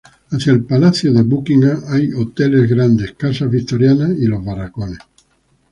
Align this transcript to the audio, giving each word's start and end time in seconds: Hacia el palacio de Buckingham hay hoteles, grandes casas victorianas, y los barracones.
Hacia 0.31 0.51
el 0.53 0.63
palacio 0.65 1.13
de 1.13 1.21
Buckingham 1.21 1.83
hay 1.89 2.11
hoteles, 2.11 2.67
grandes 2.67 3.11
casas 3.11 3.51
victorianas, 3.51 4.09
y 4.17 4.25
los 4.25 4.43
barracones. 4.43 4.97